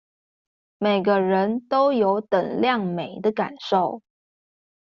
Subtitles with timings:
[0.79, 4.01] 每個人都有等量美的感受